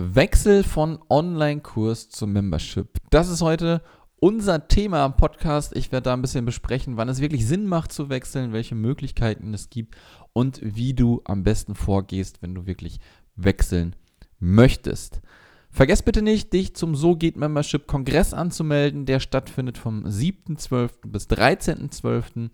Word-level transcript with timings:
Wechsel 0.00 0.62
von 0.62 1.00
Online-Kurs 1.10 2.08
zum 2.08 2.32
Membership. 2.32 2.98
Das 3.10 3.28
ist 3.28 3.42
heute 3.42 3.82
unser 4.20 4.68
Thema 4.68 5.04
am 5.04 5.16
Podcast. 5.16 5.74
Ich 5.74 5.90
werde 5.90 6.04
da 6.04 6.12
ein 6.12 6.22
bisschen 6.22 6.44
besprechen, 6.44 6.96
wann 6.96 7.08
es 7.08 7.20
wirklich 7.20 7.44
Sinn 7.48 7.66
macht 7.66 7.90
zu 7.90 8.08
wechseln, 8.08 8.52
welche 8.52 8.76
Möglichkeiten 8.76 9.52
es 9.54 9.70
gibt 9.70 9.96
und 10.32 10.60
wie 10.62 10.94
du 10.94 11.20
am 11.24 11.42
besten 11.42 11.74
vorgehst, 11.74 12.42
wenn 12.42 12.54
du 12.54 12.64
wirklich 12.64 13.00
wechseln 13.34 13.96
möchtest. 14.38 15.20
Vergesst 15.68 16.04
bitte 16.04 16.22
nicht, 16.22 16.52
dich 16.52 16.76
zum 16.76 16.94
So 16.94 17.16
geht 17.16 17.36
Membership 17.36 17.88
Kongress 17.88 18.32
anzumelden. 18.32 19.04
Der 19.04 19.18
stattfindet 19.18 19.78
vom 19.78 20.04
7.12. 20.04 21.08
bis 21.08 21.26
13.12. 21.26 22.50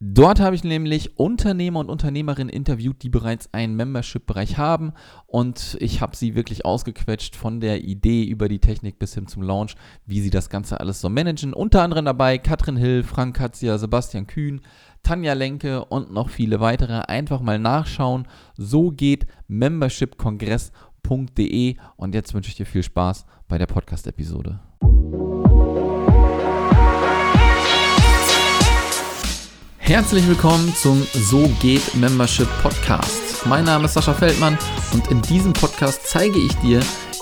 Dort 0.00 0.38
habe 0.38 0.54
ich 0.54 0.62
nämlich 0.62 1.18
Unternehmer 1.18 1.80
und 1.80 1.90
Unternehmerinnen 1.90 2.48
interviewt, 2.48 3.02
die 3.02 3.08
bereits 3.08 3.52
einen 3.52 3.74
Membership-Bereich 3.74 4.56
haben 4.56 4.92
und 5.26 5.76
ich 5.80 6.00
habe 6.00 6.14
sie 6.14 6.36
wirklich 6.36 6.64
ausgequetscht 6.64 7.34
von 7.34 7.58
der 7.58 7.82
Idee 7.82 8.22
über 8.22 8.48
die 8.48 8.60
Technik 8.60 9.00
bis 9.00 9.14
hin 9.14 9.26
zum 9.26 9.42
Launch, 9.42 9.74
wie 10.06 10.20
sie 10.20 10.30
das 10.30 10.50
Ganze 10.50 10.78
alles 10.78 11.00
so 11.00 11.08
managen. 11.08 11.52
Unter 11.52 11.82
anderem 11.82 12.04
dabei 12.04 12.38
Katrin 12.38 12.76
Hill, 12.76 13.02
Frank 13.02 13.36
Katzia, 13.36 13.76
Sebastian 13.76 14.28
Kühn, 14.28 14.60
Tanja 15.02 15.32
Lenke 15.32 15.84
und 15.84 16.12
noch 16.12 16.28
viele 16.28 16.60
weitere. 16.60 17.00
Einfach 17.00 17.40
mal 17.40 17.58
nachschauen. 17.58 18.28
So 18.56 18.90
geht 18.90 19.26
membershipkongress.de 19.48 21.74
und 21.96 22.14
jetzt 22.14 22.34
wünsche 22.34 22.50
ich 22.50 22.56
dir 22.56 22.66
viel 22.66 22.84
Spaß 22.84 23.26
bei 23.48 23.58
der 23.58 23.66
Podcast-Episode. 23.66 24.60
Herzlich 29.88 30.28
willkommen 30.28 30.74
zum 30.74 31.02
So 31.14 31.48
geht 31.62 31.94
Membership 31.94 32.46
Podcast. 32.60 33.46
Mein 33.46 33.64
Name 33.64 33.86
ist 33.86 33.94
Sascha 33.94 34.12
Feldmann 34.12 34.58
und 34.92 35.10
in 35.10 35.22
diesem 35.22 35.54
Podcast 35.54 36.06
zeige 36.06 36.38
ich 36.38 36.52
dir, 36.56 36.80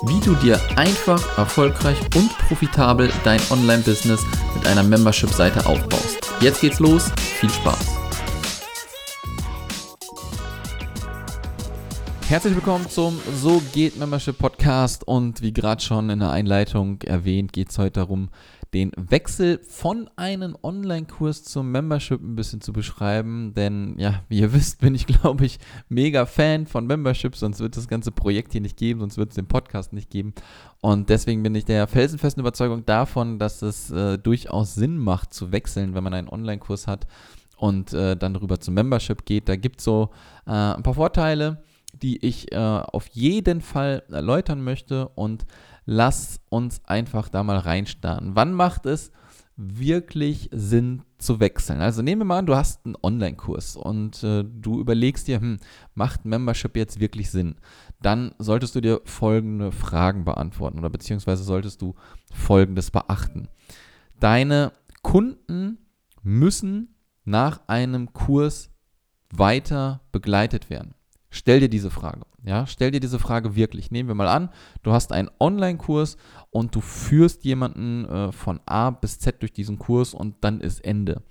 wie 0.09 0.19
du 0.25 0.35
dir 0.35 0.61
einfach, 0.75 1.39
erfolgreich 1.39 1.97
und 2.17 2.37
profitabel 2.49 3.09
dein 3.23 3.41
Online-Business 3.51 4.21
mit 4.57 4.67
einer 4.67 4.83
Membership-Seite 4.83 5.65
aufbaust. 5.65 6.19
Jetzt 6.41 6.61
geht's 6.61 6.81
los, 6.81 7.13
viel 7.39 7.51
Spaß! 7.51 7.87
Herzlich 12.29 12.57
willkommen 12.57 12.91
zum 12.91 13.21
So 13.37 13.63
geht 13.73 13.97
Membership 13.97 14.37
Podcast 14.37 15.07
und 15.07 15.41
wie 15.41 15.53
gerade 15.53 15.81
schon 15.81 16.11
in 16.11 16.19
der 16.19 16.33
Einleitung 16.33 17.01
erwähnt, 17.03 17.53
geht 17.53 17.71
es 17.71 17.79
heute 17.79 18.01
darum, 18.01 18.31
den 18.77 18.93
Wechsel 18.97 19.59
von 19.67 20.11
einem 20.17 20.55
Online-Kurs 20.63 21.45
zum 21.45 21.73
Membership 21.73 22.21
ein 22.21 22.37
bisschen 22.37 22.61
zu 22.61 22.75
beschreiben. 22.75 23.55
Denn 23.55 23.95
ja, 23.99 24.23
wie 24.29 24.41
ihr 24.41 24.53
wisst, 24.53 24.81
bin 24.83 24.95
ich, 24.95 25.07
glaube 25.07 25.47
ich, 25.47 25.59
mega 25.89 26.27
Fan 26.27 26.67
von 26.67 26.87
Membership, 26.87 27.35
sonst 27.35 27.61
wird 27.61 27.79
das 27.79 27.89
ganze 27.89 28.13
Projekt 28.13 28.53
hier 28.53 28.61
nicht 28.61 28.77
geben, 28.77 29.01
sonst 29.01 29.17
wird 29.17 29.31
es 29.31 29.37
den 29.37 29.49
Podcast 29.49 29.95
nicht 29.95 30.11
geben. 30.11 30.35
Und 30.83 31.09
deswegen 31.09 31.43
bin 31.43 31.55
ich 31.55 31.65
der 31.65 31.87
felsenfesten 31.87 32.43
Überzeugung 32.43 32.85
davon, 32.85 33.39
dass 33.39 33.63
es 33.63 33.91
äh, 33.91 34.19
durchaus 34.19 34.75
Sinn 34.75 34.99
macht 34.99 35.33
zu 35.33 35.53
wechseln, 35.53 35.95
wenn 35.95 36.05
man 36.05 36.13
einen 36.13 36.29
Online-Kurs 36.29 36.87
hat 36.87 37.07
und 37.57 37.95
äh, 37.95 38.15
dann 38.15 38.37
rüber 38.37 38.61
zum 38.61 38.75
Membership 38.75 39.25
geht. 39.25 39.49
Da 39.49 39.57
gibt 39.57 39.79
es 39.79 39.87
so 39.87 40.11
äh, 40.47 40.51
ein 40.51 40.83
paar 40.83 40.93
Vorteile 40.93 41.63
die 42.03 42.25
ich 42.27 42.53
äh, 42.53 42.57
auf 42.59 43.07
jeden 43.09 43.63
Fall 43.63 44.03
erläutern 44.11 44.63
möchte 44.63 45.09
und 45.15 45.47
lass 45.87 46.41
uns 46.51 46.85
einfach 46.85 47.29
da 47.29 47.43
mal 47.43 47.59
reinstarten. 47.59 48.35
Wann 48.35 48.53
macht 48.53 48.85
es 48.85 49.13
wirklich 49.57 50.51
Sinn 50.53 51.03
zu 51.17 51.41
wechseln? 51.41 51.81
Also 51.81 52.03
nehmen 52.03 52.23
wir 52.23 52.27
mal 52.27 52.41
an, 52.41 52.47
du 52.47 52.57
hast 52.57 52.85
einen 52.85 52.97
Online-Kurs 53.03 53.77
und 53.77 54.23
äh, 54.23 54.45
du 54.45 54.81
überlegst 54.81 55.29
dir, 55.29 55.41
hm, 55.41 55.59
macht 55.95 56.27
Membership 56.27 56.77
jetzt 56.77 57.01
wirklich 57.01 57.31
Sinn? 57.31 57.55
Dann 58.03 58.35
solltest 58.39 58.75
du 58.75 58.83
dir 58.83 59.01
folgende 59.05 59.73
Fragen 59.73 60.25
beantworten 60.25 60.79
oder 60.79 60.91
beziehungsweise 60.91 61.43
solltest 61.43 61.81
du 61.81 61.95
folgendes 62.35 62.91
beachten. 62.91 63.49
Deine 64.21 64.73
Kunden 65.03 65.79
müssen 66.23 66.95
nach 67.25 67.61
einem 67.69 68.13
Kurs 68.13 68.71
weiter 69.31 70.03
begleitet 70.13 70.69
werden. 70.69 70.96
Stell 71.37 71.61
dir 71.61 71.69
diese 71.69 71.91
Frage. 71.91 72.23
Ja, 72.45 72.67
stell 72.67 72.91
dir 72.91 73.01
diese 73.01 73.19
Frage 73.19 73.55
wirklich. 73.57 73.91
Nehmen 73.91 74.09
wir 74.09 74.15
mal 74.15 74.29
an, 74.29 74.49
du 74.83 74.93
hast 74.93 75.13
einen 75.13 75.31
Online-Kurs 75.39 76.17
und 76.51 76.75
du 76.75 76.81
führst 76.81 77.45
jemanden 77.45 78.07
äh, 78.07 78.33
von 78.33 78.59
A 78.65 78.89
bis 78.89 79.19
Z 79.19 79.43
durch 79.43 79.53
diesen 79.53 79.79
Kurs 79.79 80.15
und 80.15 80.37
dann 80.41 80.63
ist 80.63 80.83
Ende. 80.83 81.23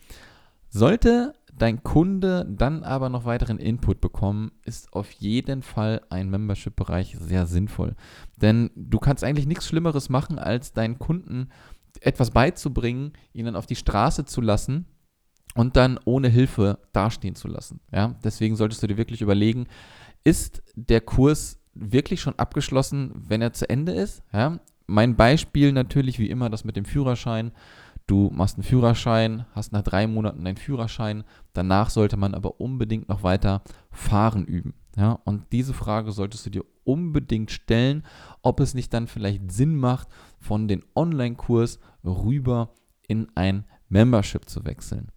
Sollte 0.70 1.34
dein 1.58 1.82
Kunde 1.82 2.46
dann 2.48 2.84
aber 2.84 3.10
noch 3.10 3.26
weiteren 3.26 3.58
Input 3.58 4.00
bekommen, 4.00 4.52
ist 4.64 4.94
auf 4.94 5.10
jeden 5.10 5.64
Fall 5.64 6.02
ein 6.10 6.30
Membership-Bereich 6.30 7.18
sehr 7.20 7.48
sinnvoll. 7.48 7.96
Denn 8.40 8.70
du 8.76 9.00
kannst 9.00 9.24
eigentlich 9.24 9.48
nichts 9.48 9.68
Schlimmeres 9.68 10.10
machen, 10.10 10.38
als 10.38 10.74
deinen 10.74 11.00
Kunden 11.00 11.50
etwas 12.02 12.30
beizubringen, 12.30 13.14
ihnen 13.34 13.56
auf 13.56 13.66
die 13.66 13.76
Straße 13.76 14.26
zu 14.26 14.42
lassen 14.42 14.86
und 15.56 15.76
dann 15.76 16.00
ohne 16.06 16.28
Hilfe 16.28 16.78
dastehen 16.94 17.36
zu 17.36 17.48
lassen. 17.48 17.80
Ja? 17.92 18.16
Deswegen 18.24 18.56
solltest 18.56 18.84
du 18.84 18.88
dir 18.88 18.98
wirklich 18.98 19.22
überlegen, 19.22 19.66
ist 20.24 20.62
der 20.76 21.02
Kurs 21.02 21.60
wirklich 21.74 22.22
schon 22.22 22.38
abgeschlossen, 22.38 23.12
wenn 23.16 23.42
er 23.42 23.54
zu 23.54 23.68
Ende 23.70 23.94
ist? 23.94 24.22
Ja? 24.32 24.60
Mein 24.86 25.16
Beispiel 25.16 25.72
natürlich 25.72 26.20
wie 26.20 26.30
immer 26.30 26.50
das 26.50 26.64
mit 26.64 26.76
dem 26.76 26.86
Führerschein. 26.86 27.52
Du 28.08 28.30
machst 28.32 28.58
einen 28.58 28.64
Führerschein, 28.64 29.46
hast 29.54 29.72
nach 29.72 29.82
drei 29.82 30.06
Monaten 30.06 30.46
deinen 30.46 30.58
Führerschein, 30.58 31.24
danach 31.54 31.90
sollte 31.90 32.18
man 32.18 32.36
aber 32.36 32.62
unbedingt 32.62 33.10
noch 33.10 33.24
weiter 33.24 33.64
fahren 33.90 34.46
üben. 34.46 34.76
Ja, 34.96 35.20
und 35.26 35.52
diese 35.52 35.74
Frage 35.74 36.12
solltest 36.12 36.46
du 36.46 36.50
dir 36.52 36.64
unbedingt 36.84 37.50
stellen, 37.50 38.04
ob 38.44 38.60
es 38.60 38.76
nicht 38.76 38.94
dann 38.94 39.08
vielleicht 39.08 39.52
Sinn 39.52 39.76
macht, 39.76 40.08
von 40.40 40.68
den 40.68 40.84
Online-Kurs 40.96 41.80
rüber 42.04 42.76
in 43.08 43.28
ein 43.36 43.66
Membership 43.90 44.48
zu 44.48 44.66
wechseln. 44.66 45.10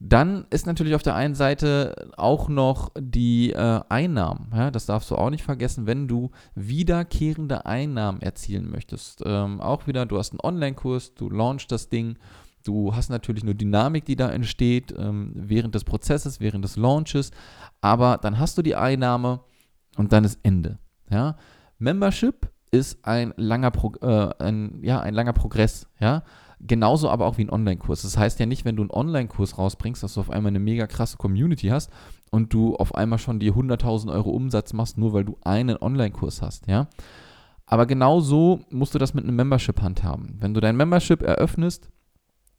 Dann 0.00 0.46
ist 0.50 0.66
natürlich 0.66 0.94
auf 0.94 1.02
der 1.02 1.16
einen 1.16 1.34
Seite 1.34 2.12
auch 2.16 2.48
noch 2.48 2.92
die 2.96 3.52
äh, 3.52 3.80
Einnahmen. 3.88 4.52
Ja, 4.54 4.70
das 4.70 4.86
darfst 4.86 5.10
du 5.10 5.16
auch 5.16 5.30
nicht 5.30 5.42
vergessen, 5.42 5.86
wenn 5.86 6.06
du 6.06 6.30
wiederkehrende 6.54 7.66
Einnahmen 7.66 8.20
erzielen 8.22 8.70
möchtest. 8.70 9.22
Ähm, 9.26 9.60
auch 9.60 9.88
wieder, 9.88 10.06
du 10.06 10.18
hast 10.18 10.32
einen 10.32 10.40
Online-Kurs, 10.40 11.14
du 11.14 11.28
launchst 11.28 11.72
das 11.72 11.88
Ding, 11.88 12.16
du 12.64 12.94
hast 12.94 13.08
natürlich 13.08 13.42
eine 13.42 13.56
Dynamik, 13.56 14.04
die 14.04 14.14
da 14.14 14.30
entsteht 14.30 14.94
ähm, 14.96 15.32
während 15.34 15.74
des 15.74 15.82
Prozesses, 15.82 16.38
während 16.38 16.64
des 16.64 16.76
Launches, 16.76 17.32
aber 17.80 18.18
dann 18.18 18.38
hast 18.38 18.56
du 18.56 18.62
die 18.62 18.76
Einnahme 18.76 19.40
und 19.96 20.12
dann 20.12 20.22
ist 20.22 20.38
Ende. 20.44 20.78
Ja? 21.10 21.36
Membership 21.78 22.48
ist 22.70 23.04
ein 23.04 23.34
langer, 23.36 23.72
Pro 23.72 23.94
äh, 24.00 24.30
ein, 24.38 24.78
ja, 24.82 25.00
ein 25.00 25.14
langer 25.14 25.32
Progress. 25.32 25.88
Ja? 25.98 26.22
Genauso 26.60 27.08
aber 27.08 27.26
auch 27.26 27.38
wie 27.38 27.44
ein 27.44 27.50
Online-Kurs. 27.50 28.02
Das 28.02 28.18
heißt 28.18 28.40
ja 28.40 28.46
nicht, 28.46 28.64
wenn 28.64 28.76
du 28.76 28.82
einen 28.82 28.90
Online-Kurs 28.90 29.58
rausbringst, 29.58 30.02
dass 30.02 30.14
du 30.14 30.20
auf 30.20 30.30
einmal 30.30 30.50
eine 30.50 30.58
mega 30.58 30.86
krasse 30.86 31.16
Community 31.16 31.68
hast 31.68 31.90
und 32.30 32.52
du 32.52 32.74
auf 32.76 32.94
einmal 32.94 33.18
schon 33.18 33.38
die 33.38 33.52
100.000 33.52 34.12
Euro 34.12 34.30
Umsatz 34.30 34.72
machst, 34.72 34.98
nur 34.98 35.12
weil 35.12 35.24
du 35.24 35.38
einen 35.44 35.76
Online-Kurs 35.76 36.42
hast, 36.42 36.66
ja. 36.66 36.88
Aber 37.66 37.86
genauso 37.86 38.60
musst 38.70 38.94
du 38.94 38.98
das 38.98 39.14
mit 39.14 39.24
einem 39.24 39.36
Membership 39.36 39.80
handhaben. 39.82 40.36
Wenn 40.38 40.54
du 40.54 40.60
dein 40.60 40.76
Membership 40.76 41.22
eröffnest, 41.22 41.90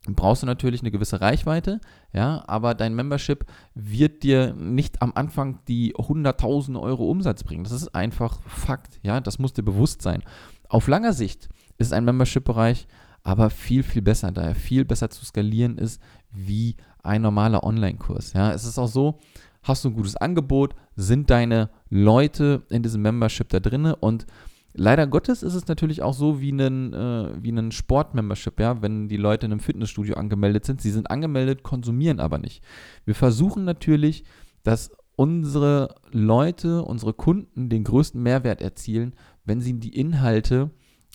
brauchst 0.08 0.44
du 0.44 0.48
natürlich 0.48 0.82
eine 0.82 0.92
gewisse 0.92 1.20
Reichweite, 1.20 1.82
ja, 2.14 2.44
aber 2.48 2.74
dein 2.76 2.96
Membership 2.96 3.46
wird 3.74 4.24
dir 4.24 4.54
nicht 4.54 5.02
am 5.02 5.12
Anfang 5.14 5.59
die 5.68 5.96
100.000 5.96 6.80
Euro 6.80 7.09
Umsatz 7.09 7.44
bringen. 7.44 7.64
Das 7.64 7.74
ist 7.74 7.94
einfach 7.94 8.40
Fakt, 8.48 9.00
ja, 9.04 9.20
das 9.20 9.40
muss 9.40 9.54
dir 9.54 9.64
bewusst 9.64 10.02
sein. 10.02 10.24
Auf 10.70 10.88
langer 10.88 11.14
Sicht 11.14 11.50
ist 11.78 11.92
ein 11.92 12.06
Membership-Bereich 12.06 12.88
aber 13.24 13.50
viel, 13.50 13.84
viel 13.84 14.02
besser, 14.02 14.31
da 14.31 14.41
er 14.41 14.56
viel 14.56 14.85
besser 14.85 15.09
zu 15.09 15.25
skalieren 15.25 15.78
ist 15.78 16.02
wie 16.31 16.75
ein 17.03 17.22
normaler 17.22 17.63
Online-Kurs. 17.63 18.34
Ja, 18.34 18.52
es 18.52 18.66
ist 18.66 18.78
auch 18.78 18.88
so, 18.88 19.19
hast 19.63 19.84
du 19.84 19.90
ein 19.90 19.96
gutes 19.96 20.16
Angebot, 20.16 20.75
sind 20.96 21.29
deine 21.29 21.69
Leute 21.90 22.63
in 22.69 22.84
diesem 22.84 23.02
Membership 23.02 23.50
da 23.50 23.59
drin 23.59 23.85
und 23.85 24.25
Leider 24.74 25.08
Gottes 25.08 25.41
ist 25.41 25.55
es 25.55 25.67
natürlich 25.67 26.03
auch 26.03 26.14
so 26.14 26.41
wie 26.41 26.52
ein, 26.52 26.94
äh, 26.94 27.32
wie 27.41 27.52
ein 27.52 27.72
Sport-Membership, 27.72 28.59
ja, 28.59 28.82
wenn 28.82 29.09
die 29.09 29.17
Leute 29.17 29.47
in 29.47 29.52
einem 29.52 29.59
Fitnessstudio 29.59 30.16
angemeldet 30.16 30.66
sind. 30.66 30.79
Sie 30.79 30.91
sind 30.91 31.09
angemeldet, 31.09 31.64
konsumieren 31.64 32.20
aber 32.20 32.38
nicht. 32.38 32.64
Wir 33.03 33.16
versuchen 33.16 33.66
natürlich, 33.66 34.23
dass 34.64 34.91
unsere 35.16 35.96
Leute, 36.11 36.84
unsere 36.84 37.14
Kunden 37.14 37.70
den 37.70 37.84
größten 37.84 38.22
Mehrwert 38.22 38.61
erzielen, 38.61 39.16
wenn 39.44 39.59
sie 39.59 39.78
die 39.79 39.96
Inhalte 39.96 40.70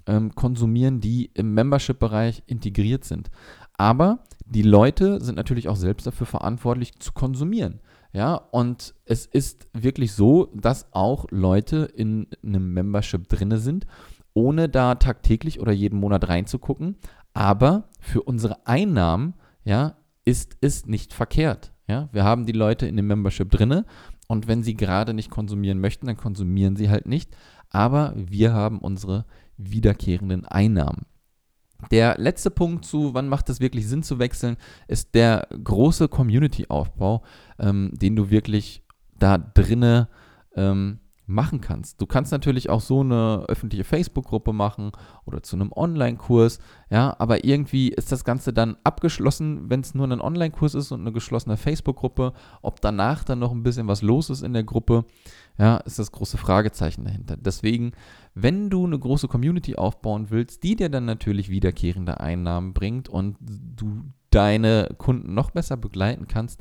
ähm, 0.06 0.34
konsumieren, 0.34 1.00
die 1.00 1.30
im 1.34 1.54
Membership-Bereich 1.54 2.42
integriert 2.46 3.04
sind. 3.04 3.30
Aber 3.76 4.20
die 4.46 4.62
Leute 4.62 5.22
sind 5.22 5.36
natürlich 5.36 5.68
auch 5.68 5.76
selbst 5.76 6.06
dafür 6.06 6.26
verantwortlich 6.26 6.98
zu 6.98 7.12
konsumieren. 7.12 7.80
Ja, 8.12 8.34
und 8.36 8.94
es 9.06 9.26
ist 9.26 9.66
wirklich 9.72 10.12
so, 10.12 10.52
dass 10.54 10.92
auch 10.92 11.26
Leute 11.30 11.88
in 11.96 12.28
einem 12.44 12.72
Membership 12.72 13.28
drinne 13.28 13.58
sind, 13.58 13.86
ohne 14.34 14.68
da 14.68 14.94
tagtäglich 14.94 15.60
oder 15.60 15.72
jeden 15.72 15.98
Monat 15.98 16.28
reinzugucken. 16.28 16.96
Aber 17.32 17.88
für 17.98 18.22
unsere 18.22 18.66
Einnahmen, 18.66 19.34
ja, 19.64 19.96
ist 20.24 20.56
es 20.60 20.86
nicht 20.86 21.12
verkehrt. 21.12 21.72
Ja, 21.88 22.08
wir 22.12 22.24
haben 22.24 22.46
die 22.46 22.52
Leute 22.52 22.86
in 22.86 22.96
dem 22.96 23.08
Membership 23.08 23.50
drinne 23.50 23.84
und 24.28 24.46
wenn 24.46 24.62
sie 24.62 24.74
gerade 24.74 25.12
nicht 25.12 25.30
konsumieren 25.30 25.80
möchten, 25.80 26.06
dann 26.06 26.16
konsumieren 26.16 26.76
sie 26.76 26.88
halt 26.90 27.06
nicht. 27.06 27.36
aber 27.70 28.14
wir 28.16 28.52
haben 28.52 28.78
unsere 28.78 29.24
wiederkehrenden 29.56 30.44
Einnahmen. 30.44 31.06
Der 31.90 32.16
letzte 32.18 32.50
Punkt 32.50 32.84
zu, 32.84 33.14
wann 33.14 33.28
macht 33.28 33.48
es 33.50 33.60
wirklich 33.60 33.86
Sinn 33.86 34.02
zu 34.02 34.18
wechseln, 34.18 34.56
ist 34.88 35.14
der 35.14 35.46
große 35.62 36.08
Community-Aufbau, 36.08 37.22
ähm, 37.58 37.90
den 37.92 38.16
du 38.16 38.30
wirklich 38.30 38.84
da 39.18 39.38
drinne 39.38 40.08
ähm, 40.56 41.00
machen 41.26 41.60
kannst. 41.60 42.00
Du 42.00 42.06
kannst 42.06 42.32
natürlich 42.32 42.68
auch 42.68 42.80
so 42.80 43.00
eine 43.00 43.44
öffentliche 43.48 43.84
Facebook-Gruppe 43.84 44.52
machen 44.52 44.92
oder 45.24 45.42
zu 45.42 45.56
einem 45.56 45.72
Online-Kurs, 45.72 46.58
ja, 46.90 47.16
aber 47.18 47.44
irgendwie 47.44 47.88
ist 47.88 48.12
das 48.12 48.24
Ganze 48.24 48.52
dann 48.52 48.76
abgeschlossen, 48.84 49.70
wenn 49.70 49.80
es 49.80 49.94
nur 49.94 50.06
ein 50.06 50.20
Online-Kurs 50.20 50.74
ist 50.74 50.92
und 50.92 51.00
eine 51.00 51.12
geschlossene 51.12 51.56
Facebook-Gruppe. 51.56 52.34
Ob 52.60 52.80
danach 52.80 53.24
dann 53.24 53.38
noch 53.38 53.52
ein 53.52 53.62
bisschen 53.62 53.88
was 53.88 54.02
los 54.02 54.28
ist 54.28 54.42
in 54.42 54.52
der 54.52 54.64
Gruppe, 54.64 55.04
ja, 55.58 55.76
ist 55.78 55.98
das 55.98 56.10
große 56.10 56.36
Fragezeichen 56.36 57.04
dahinter. 57.04 57.36
Deswegen, 57.36 57.92
wenn 58.34 58.70
du 58.70 58.84
eine 58.86 58.98
große 58.98 59.28
Community 59.28 59.76
aufbauen 59.76 60.30
willst, 60.30 60.64
die 60.64 60.74
dir 60.74 60.88
dann 60.88 61.04
natürlich 61.04 61.48
wiederkehrende 61.48 62.20
Einnahmen 62.20 62.74
bringt 62.74 63.08
und 63.08 63.36
du 63.40 64.04
deine 64.30 64.94
Kunden 64.98 65.34
noch 65.34 65.52
besser 65.52 65.76
begleiten 65.76 66.26
kannst, 66.26 66.60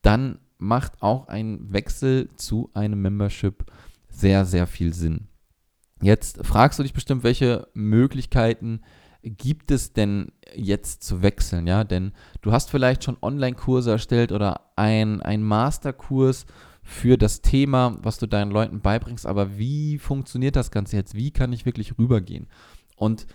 dann 0.00 0.38
macht 0.56 1.02
auch 1.02 1.28
ein 1.28 1.72
Wechsel 1.72 2.30
zu 2.36 2.70
einem 2.72 3.02
Membership 3.02 3.64
sehr, 4.08 4.46
sehr 4.46 4.66
viel 4.66 4.94
Sinn. 4.94 5.28
Jetzt 6.02 6.44
fragst 6.46 6.78
du 6.78 6.82
dich 6.82 6.94
bestimmt, 6.94 7.24
welche 7.24 7.68
Möglichkeiten 7.74 8.80
gibt 9.22 9.70
es 9.70 9.92
denn 9.92 10.32
jetzt 10.54 11.02
zu 11.02 11.22
wechseln, 11.22 11.66
ja? 11.66 11.84
Denn 11.84 12.12
du 12.40 12.52
hast 12.52 12.70
vielleicht 12.70 13.04
schon 13.04 13.18
Online-Kurse 13.20 13.90
erstellt 13.90 14.32
oder 14.32 14.72
ein, 14.76 15.20
ein 15.20 15.42
Masterkurs 15.42 16.46
für 16.90 17.16
das 17.16 17.40
Thema, 17.40 17.96
was 18.02 18.18
du 18.18 18.26
deinen 18.26 18.50
Leuten 18.50 18.80
beibringst, 18.80 19.24
aber 19.24 19.56
wie 19.58 19.96
funktioniert 19.96 20.56
das 20.56 20.72
Ganze 20.72 20.96
jetzt? 20.96 21.14
Wie 21.14 21.30
kann 21.30 21.52
ich 21.52 21.64
wirklich 21.64 21.96
rübergehen? 21.96 22.48
Und 22.96 23.28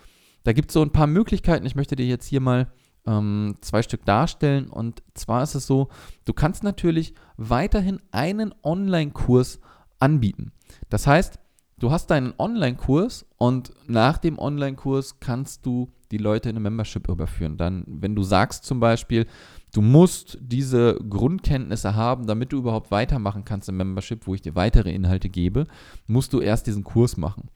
da 0.44 0.52
gibt 0.52 0.69
es 0.69 0.74
so 0.74 0.81
ein 0.81 0.92
paar 0.92 1.07
Möglichkeiten. 1.07 1.66
Ich 1.66 1.75
möchte 1.75 1.96
dir 1.96 2.06
jetzt 2.06 2.28
hier 2.28 2.42
mal 2.42 2.68
ähm, 3.07 3.56
zwei 3.62 3.81
Stück 3.81 4.04
darstellen. 4.04 4.68
Und 4.68 5.02
zwar 5.13 5.42
ist 5.42 5.56
es 5.56 5.66
so, 5.68 5.88
du 6.25 6.34
kannst 6.34 6.63
natürlich 6.63 7.13
weiterhin 7.38 8.02
einen 8.12 8.54
Online-Kurs 8.62 9.62
anbieten. 10.00 10.52
Das 10.90 11.07
heißt, 11.07 11.40
du 11.80 11.92
hast 11.92 12.07
deinen 12.07 12.33
Online-Kurs 12.38 13.25
und 13.38 13.74
nach 13.88 14.18
dem 14.18 14.39
Online-Kurs 14.39 15.19
kannst 15.19 15.66
du 15.66 15.92
die 16.12 16.18
Leute 16.18 16.50
in 16.50 16.56
eine 16.56 16.62
Membership 16.62 17.10
überführen. 17.10 17.57
Dann, 17.57 17.83
wenn 17.88 18.16
du 18.16 18.24
sagst 18.24 18.63
zum 18.66 18.80
Beispiel, 18.80 19.25
du 19.74 19.81
musst 19.81 20.38
diese 20.42 20.95
Grundkenntnisse 20.95 21.95
haben, 21.95 22.27
damit 22.27 22.54
du 22.54 22.57
überhaupt 22.57 22.92
weitermachen 22.92 23.44
kannst 23.44 23.69
im 23.69 23.77
Membership, 23.77 24.27
wo 24.27 24.36
ich 24.36 24.42
dir 24.42 24.56
weitere 24.56 24.94
Inhalte 24.94 25.30
gebe, 25.30 25.68
musst 26.07 26.33
du 26.33 26.39
erst 26.39 26.68
diesen 26.68 26.83
Kurs 26.83 27.18
machen. 27.18 27.50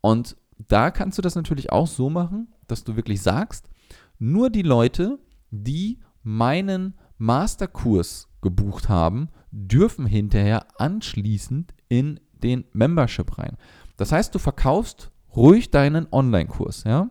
Und 0.00 0.36
da 0.68 0.90
kannst 0.90 1.18
du 1.18 1.22
das 1.22 1.34
natürlich 1.34 1.72
auch 1.72 1.86
so 1.86 2.10
machen, 2.10 2.48
dass 2.66 2.84
du 2.84 2.96
wirklich 2.96 3.22
sagst, 3.22 3.70
nur 4.18 4.50
die 4.50 4.62
Leute, 4.62 5.18
die 5.50 6.00
meinen 6.22 6.94
Masterkurs 7.18 8.28
gebucht 8.40 8.88
haben, 8.88 9.28
dürfen 9.50 10.06
hinterher 10.06 10.66
anschließend 10.80 11.74
in 11.88 12.20
den 12.42 12.64
Membership 12.72 13.38
rein. 13.38 13.56
Das 13.96 14.12
heißt, 14.12 14.34
du 14.34 14.38
verkaufst 14.38 15.10
ruhig 15.34 15.70
deinen 15.70 16.06
Online-Kurs, 16.10 16.84
ja. 16.84 17.08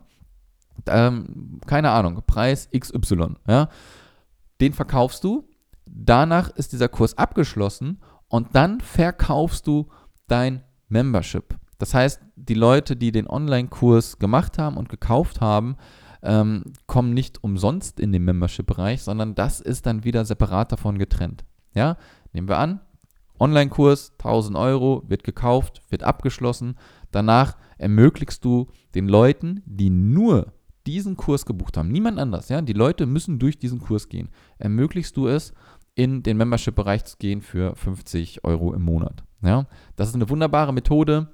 Ähm, 0.88 1.60
keine 1.68 1.92
Ahnung, 1.92 2.22
Preis 2.26 2.70
XY, 2.78 3.36
ja. 3.48 3.70
Den 4.60 4.74
verkaufst 4.74 5.24
du, 5.24 5.48
danach 5.86 6.50
ist 6.50 6.74
dieser 6.74 6.90
Kurs 6.90 7.18
abgeschlossen 7.18 8.02
und 8.28 8.56
dann 8.56 8.80
verkaufst 8.80 9.68
du 9.68 9.90
dein 10.28 10.64
Membership. 10.88 11.56
Das 11.78 11.94
heißt, 11.94 12.22
die 12.36 12.54
Leute, 12.54 12.96
die 12.96 13.12
den 13.12 13.28
Online-Kurs 13.28 14.20
gemacht 14.20 14.60
haben 14.60 14.78
und 14.78 14.90
gekauft 14.90 15.42
haben, 15.42 15.78
ähm, 16.22 16.74
kommen 16.86 17.14
nicht 17.14 17.44
umsonst 17.44 18.00
in 18.00 18.12
den 18.12 18.24
Membership-Bereich, 18.24 19.02
sondern 19.02 19.34
das 19.34 19.60
ist 19.60 19.86
dann 19.88 20.04
wieder 20.04 20.24
separat 20.24 20.72
davon 20.72 21.00
getrennt. 21.00 21.44
Ja, 21.74 21.98
nehmen 22.34 22.48
wir 22.48 22.60
an, 22.60 22.82
Online-Kurs, 23.42 24.14
1000 24.20 24.56
Euro, 24.56 25.04
wird 25.08 25.24
gekauft, 25.24 25.82
wird 25.90 26.04
abgeschlossen. 26.04 26.76
Danach 27.12 27.58
ermöglichst 27.78 28.46
du 28.46 28.68
den 28.96 29.08
Leuten, 29.08 29.62
die 29.66 29.90
nur 29.90 30.54
diesen 30.86 31.18
Kurs 31.18 31.46
gebucht 31.46 31.78
haben, 31.78 31.90
niemand 31.90 32.20
anders, 32.20 32.50
ja, 32.50 32.62
die 32.62 32.74
Leute 32.74 33.06
müssen 33.06 33.40
durch 33.40 33.60
diesen 33.60 33.80
Kurs 33.80 34.10
gehen, 34.10 34.30
ermöglichst 34.58 35.16
du 35.16 35.28
es, 35.28 35.54
in 35.94 36.24
den 36.24 36.38
Membership-Bereich 36.38 37.04
zu 37.04 37.18
gehen 37.18 37.42
für 37.42 37.76
50 37.76 38.44
Euro 38.46 38.74
im 38.74 38.82
Monat. 38.82 39.24
Ja, 39.44 39.68
das 39.96 40.10
ist 40.10 40.16
eine 40.16 40.30
wunderbare 40.30 40.74
Methode, 40.74 41.34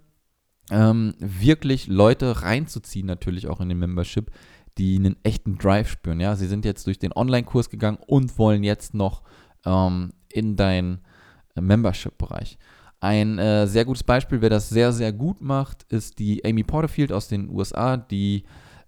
ähm, 0.71 1.13
wirklich 1.19 1.87
Leute 1.87 2.41
reinzuziehen, 2.41 3.05
natürlich 3.05 3.47
auch 3.47 3.61
in 3.61 3.69
den 3.69 3.79
Membership, 3.79 4.31
die 4.77 4.95
einen 4.97 5.15
echten 5.23 5.57
Drive 5.57 5.89
spüren. 5.89 6.19
Ja, 6.19 6.35
sie 6.35 6.47
sind 6.47 6.65
jetzt 6.65 6.85
durch 6.87 6.99
den 6.99 7.13
Online-Kurs 7.13 7.69
gegangen 7.69 7.99
und 8.05 8.37
wollen 8.37 8.63
jetzt 8.63 8.93
noch 8.93 9.23
ähm, 9.65 10.11
in 10.29 10.55
dein 10.55 10.99
Membership-Bereich. 11.61 12.57
Ein 12.99 13.37
äh, 13.37 13.67
sehr 13.67 13.85
gutes 13.85 14.03
Beispiel, 14.03 14.41
wer 14.41 14.49
das 14.49 14.69
sehr, 14.69 14.91
sehr 14.91 15.13
gut 15.13 15.41
macht, 15.41 15.83
ist 15.89 16.17
die 16.17 16.43
Amy 16.43 16.63
Porterfield 16.63 17.11
aus 17.11 17.27
den 17.27 17.49
USA, 17.49 17.95
die 17.97 18.43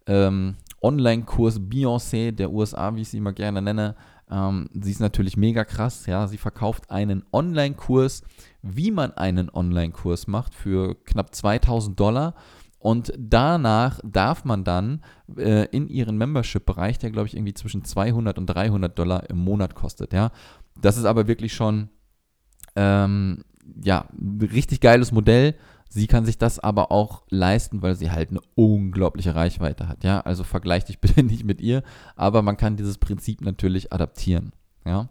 ähm, 0.08 0.56
Online-Kurs 0.82 1.60
Beyoncé 1.60 2.32
der 2.32 2.52
USA, 2.52 2.96
wie 2.96 3.02
ich 3.02 3.10
sie 3.10 3.18
immer 3.18 3.34
gerne 3.34 3.62
nenne. 3.62 3.96
Ähm, 4.32 4.70
sie 4.74 4.92
ist 4.92 5.00
natürlich 5.00 5.38
mega 5.38 5.64
krass, 5.64 6.08
ja. 6.08 6.28
Sie 6.28 6.38
verkauft 6.38 6.90
einen 6.90 7.24
Online-Kurs, 7.32 8.24
wie 8.62 8.92
man 8.92 9.14
einen 9.14 9.50
Online-Kurs 9.50 10.28
macht, 10.28 10.56
für 10.56 10.96
knapp 11.06 11.36
2000 11.36 12.00
Dollar. 12.00 12.34
Und 12.80 13.12
danach 13.18 14.00
darf 14.04 14.46
man 14.46 14.64
dann 14.64 15.02
äh, 15.38 15.66
in 15.66 15.88
ihren 15.88 16.18
Membership-Bereich, 16.18 16.98
der 16.98 17.12
glaube 17.12 17.28
ich 17.28 17.36
irgendwie 17.36 17.54
zwischen 17.54 17.84
200 17.84 18.38
und 18.38 18.46
300 18.46 18.98
Dollar 18.98 19.30
im 19.30 19.38
Monat 19.38 19.76
kostet, 19.76 20.14
ja. 20.14 20.32
Das 20.80 20.98
ist 20.98 21.06
aber 21.06 21.28
wirklich 21.28 21.54
schon 21.54 21.90
ähm, 22.80 23.44
ja, 23.84 24.08
richtig 24.42 24.80
geiles 24.80 25.12
Modell. 25.12 25.56
Sie 25.90 26.08
kann 26.08 26.26
sich 26.26 26.38
das 26.38 26.60
aber 26.60 26.92
auch 26.92 27.24
leisten, 27.30 27.82
weil 27.82 27.96
sie 27.96 28.12
halt 28.12 28.30
eine 28.30 28.42
unglaubliche 28.56 29.36
Reichweite 29.36 29.88
hat. 29.88 30.04
Ja, 30.04 30.22
also 30.22 30.44
vergleich 30.44 30.86
dich 30.86 31.00
bitte 31.02 31.24
nicht 31.24 31.44
mit 31.44 31.60
ihr, 31.60 31.84
aber 32.16 32.42
man 32.42 32.56
kann 32.58 32.78
dieses 32.78 32.98
Prinzip 32.98 33.42
natürlich 33.42 33.92
adaptieren. 33.92 34.54
Ja. 34.86 35.10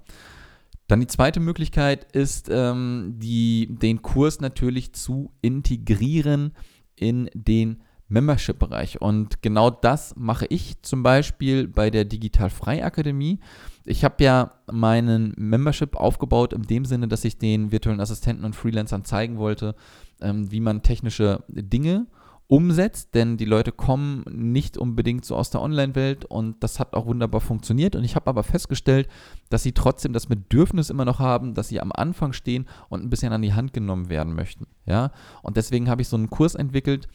Dann 0.86 1.00
die 1.00 1.06
zweite 1.06 1.40
Möglichkeit 1.40 2.10
ist, 2.12 2.48
ähm, 2.50 3.16
die, 3.18 3.76
den 3.82 4.00
Kurs 4.00 4.40
natürlich 4.40 4.94
zu 4.94 5.30
integrieren 5.42 6.54
in 6.96 7.28
den 7.34 7.82
Membership-Bereich. 8.08 9.00
Und 9.00 9.42
genau 9.42 9.70
das 9.70 10.14
mache 10.16 10.46
ich 10.48 10.82
zum 10.82 11.02
Beispiel 11.02 11.68
bei 11.68 11.90
der 11.90 12.04
Digital 12.04 12.50
Frei 12.50 12.84
Akademie. 12.84 13.38
Ich 13.84 14.04
habe 14.04 14.22
ja 14.22 14.52
meinen 14.70 15.34
Membership 15.36 15.96
aufgebaut 15.96 16.52
in 16.52 16.62
dem 16.62 16.84
Sinne, 16.84 17.08
dass 17.08 17.24
ich 17.24 17.38
den 17.38 17.72
virtuellen 17.72 18.00
Assistenten 18.00 18.44
und 18.44 18.56
Freelancern 18.56 19.04
zeigen 19.04 19.38
wollte, 19.38 19.74
ähm, 20.20 20.50
wie 20.50 20.60
man 20.60 20.82
technische 20.82 21.44
Dinge 21.48 22.06
umsetzt, 22.48 23.14
denn 23.14 23.36
die 23.36 23.44
Leute 23.44 23.72
kommen 23.72 24.24
nicht 24.30 24.78
unbedingt 24.78 25.26
so 25.26 25.36
aus 25.36 25.50
der 25.50 25.60
Online-Welt 25.60 26.24
und 26.24 26.62
das 26.62 26.80
hat 26.80 26.94
auch 26.94 27.04
wunderbar 27.04 27.42
funktioniert. 27.42 27.94
Und 27.94 28.04
ich 28.04 28.16
habe 28.16 28.26
aber 28.26 28.42
festgestellt, 28.42 29.06
dass 29.50 29.62
sie 29.62 29.72
trotzdem 29.72 30.14
das 30.14 30.26
Bedürfnis 30.26 30.88
immer 30.88 31.04
noch 31.04 31.18
haben, 31.18 31.52
dass 31.52 31.68
sie 31.68 31.78
am 31.78 31.92
Anfang 31.92 32.32
stehen 32.32 32.66
und 32.88 33.04
ein 33.04 33.10
bisschen 33.10 33.34
an 33.34 33.42
die 33.42 33.52
Hand 33.52 33.74
genommen 33.74 34.08
werden 34.08 34.34
möchten. 34.34 34.66
Ja, 34.86 35.12
und 35.42 35.58
deswegen 35.58 35.90
habe 35.90 36.00
ich 36.00 36.08
so 36.08 36.16
einen 36.16 36.30
Kurs 36.30 36.54
entwickelt, 36.54 37.06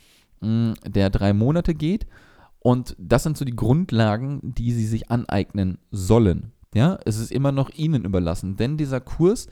der 0.85 1.09
drei 1.09 1.33
Monate 1.33 1.73
geht. 1.73 2.07
Und 2.59 2.95
das 2.97 3.23
sind 3.23 3.37
so 3.37 3.43
die 3.45 3.55
Grundlagen, 3.55 4.39
die 4.41 4.71
sie 4.71 4.85
sich 4.85 5.11
aneignen 5.11 5.79
sollen. 5.91 6.53
Ja, 6.73 6.97
es 7.05 7.19
ist 7.19 7.31
immer 7.31 7.51
noch 7.51 7.69
ihnen 7.71 8.05
überlassen, 8.05 8.55
denn 8.55 8.77
dieser 8.77 8.99
Kurs 8.99 9.47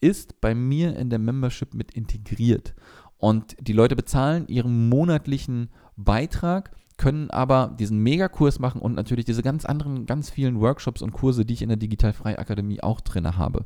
ist 0.00 0.40
bei 0.40 0.54
mir 0.54 0.96
in 0.96 1.10
der 1.10 1.18
Membership 1.18 1.74
mit 1.74 1.92
integriert. 1.92 2.74
Und 3.18 3.56
die 3.60 3.72
Leute 3.72 3.94
bezahlen 3.94 4.48
ihren 4.48 4.88
monatlichen 4.88 5.68
Beitrag, 5.96 6.70
können 6.96 7.30
aber 7.30 7.74
diesen 7.78 7.98
Megakurs 7.98 8.58
machen 8.58 8.80
und 8.80 8.94
natürlich 8.94 9.24
diese 9.24 9.42
ganz 9.42 9.64
anderen, 9.64 10.06
ganz 10.06 10.30
vielen 10.30 10.60
Workshops 10.60 11.02
und 11.02 11.12
Kurse, 11.12 11.44
die 11.44 11.54
ich 11.54 11.62
in 11.62 11.68
der 11.68 11.78
Digital 11.78 12.12
Frei 12.12 12.38
Akademie 12.38 12.82
auch 12.82 13.00
drin 13.00 13.36
habe. 13.36 13.64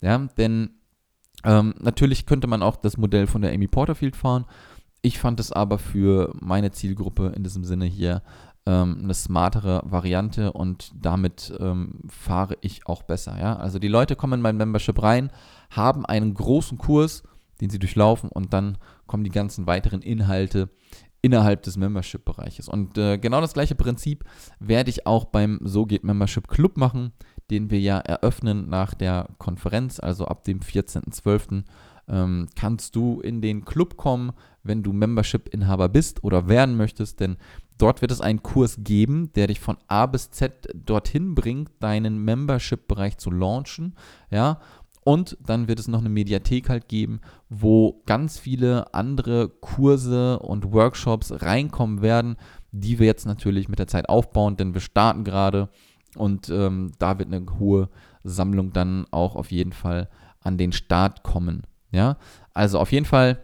Ja, 0.00 0.18
denn 0.38 0.70
ähm, 1.44 1.74
natürlich 1.80 2.26
könnte 2.26 2.46
man 2.46 2.62
auch 2.62 2.76
das 2.76 2.96
Modell 2.96 3.26
von 3.26 3.42
der 3.42 3.52
Amy 3.52 3.68
Porterfield 3.68 4.16
fahren 4.16 4.46
ich 5.02 5.18
fand 5.18 5.40
es 5.40 5.52
aber 5.52 5.78
für 5.78 6.32
meine 6.40 6.70
Zielgruppe 6.72 7.32
in 7.36 7.42
diesem 7.42 7.64
Sinne 7.64 7.84
hier 7.84 8.22
ähm, 8.66 8.98
eine 9.02 9.14
smartere 9.14 9.82
Variante 9.84 10.52
und 10.52 10.90
damit 11.00 11.54
ähm, 11.60 12.00
fahre 12.08 12.56
ich 12.60 12.86
auch 12.86 13.02
besser. 13.02 13.38
Ja? 13.38 13.56
Also 13.56 13.78
die 13.78 13.88
Leute 13.88 14.16
kommen 14.16 14.34
in 14.34 14.40
mein 14.40 14.56
Membership 14.56 15.00
rein, 15.02 15.30
haben 15.70 16.04
einen 16.04 16.34
großen 16.34 16.76
Kurs, 16.76 17.22
den 17.60 17.70
sie 17.70 17.78
durchlaufen 17.78 18.28
und 18.28 18.52
dann 18.52 18.78
kommen 19.06 19.24
die 19.24 19.30
ganzen 19.30 19.66
weiteren 19.66 20.02
Inhalte 20.02 20.68
innerhalb 21.22 21.62
des 21.62 21.76
Membership-Bereiches. 21.76 22.68
Und 22.68 22.98
äh, 22.98 23.18
genau 23.18 23.40
das 23.40 23.54
gleiche 23.54 23.74
Prinzip 23.74 24.24
werde 24.60 24.90
ich 24.90 25.06
auch 25.06 25.24
beim 25.24 25.58
So 25.62 25.86
geht 25.86 26.04
Membership 26.04 26.46
Club 26.48 26.76
machen, 26.76 27.12
den 27.50 27.70
wir 27.70 27.80
ja 27.80 27.98
eröffnen 27.98 28.68
nach 28.68 28.94
der 28.94 29.28
Konferenz, 29.38 29.98
also 29.98 30.26
ab 30.26 30.44
dem 30.44 30.60
14.12 30.60 31.64
ähm, 32.08 32.48
kannst 32.54 32.96
du 32.96 33.20
in 33.20 33.40
den 33.40 33.64
Club 33.64 33.96
kommen, 33.96 34.32
wenn 34.62 34.82
du 34.82 34.92
Membership-Inhaber 34.92 35.88
bist 35.88 36.24
oder 36.24 36.48
werden 36.48 36.76
möchtest, 36.76 37.20
denn 37.20 37.36
dort 37.78 38.00
wird 38.02 38.10
es 38.10 38.20
einen 38.20 38.42
Kurs 38.42 38.78
geben, 38.80 39.32
der 39.34 39.48
dich 39.48 39.60
von 39.60 39.76
A 39.88 40.06
bis 40.06 40.30
Z 40.30 40.68
dorthin 40.74 41.34
bringt, 41.34 41.70
deinen 41.80 42.24
Membership-Bereich 42.24 43.18
zu 43.18 43.30
launchen, 43.30 43.94
ja, 44.30 44.60
und 45.06 45.38
dann 45.40 45.68
wird 45.68 45.78
es 45.78 45.86
noch 45.86 46.00
eine 46.00 46.08
Mediathek 46.08 46.68
halt 46.68 46.88
geben, 46.88 47.20
wo 47.48 48.02
ganz 48.06 48.40
viele 48.40 48.92
andere 48.92 49.48
Kurse 49.48 50.40
und 50.40 50.72
Workshops 50.72 51.30
reinkommen 51.42 52.02
werden, 52.02 52.34
die 52.72 52.98
wir 52.98 53.06
jetzt 53.06 53.24
natürlich 53.24 53.68
mit 53.68 53.78
der 53.78 53.86
Zeit 53.86 54.08
aufbauen, 54.08 54.56
denn 54.56 54.74
wir 54.74 54.80
starten 54.80 55.22
gerade. 55.22 55.68
Und 56.16 56.48
ähm, 56.48 56.90
da 56.98 57.20
wird 57.20 57.32
eine 57.32 57.46
hohe 57.60 57.88
Sammlung 58.24 58.72
dann 58.72 59.06
auch 59.12 59.36
auf 59.36 59.52
jeden 59.52 59.72
Fall 59.72 60.08
an 60.40 60.58
den 60.58 60.72
Start 60.72 61.22
kommen. 61.22 61.62
Ja, 61.90 62.16
also 62.52 62.78
auf 62.78 62.92
jeden 62.92 63.06
Fall 63.06 63.42